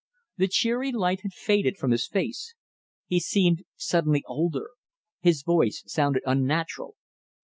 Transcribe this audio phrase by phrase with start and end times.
[0.37, 2.55] The cheery light had faded from his face.
[3.05, 4.71] He seemed suddenly older.
[5.19, 6.95] His voice sounded unnatural.